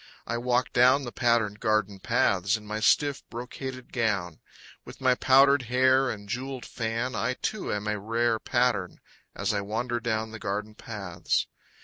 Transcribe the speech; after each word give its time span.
I 0.25 0.35
walk 0.39 0.73
down 0.73 1.03
the 1.03 1.11
patterned 1.11 1.59
garden 1.59 1.99
paths 1.99 2.57
In 2.57 2.65
my 2.65 2.79
stiff, 2.79 3.21
brocaded 3.29 3.93
gown. 3.93 4.39
With 4.83 4.99
my 4.99 5.13
powdered 5.13 5.61
hair 5.69 6.09
and 6.09 6.27
jewelled 6.27 6.65
fan, 6.65 7.13
I 7.13 7.35
too 7.35 7.71
am 7.71 7.87
a 7.87 7.99
rare 7.99 8.39
Pattern. 8.39 8.99
As 9.35 9.53
I 9.53 9.61
wander 9.61 9.99
down 9.99 10.31
The 10.31 10.39
garden 10.39 10.73
paths. 10.73 11.45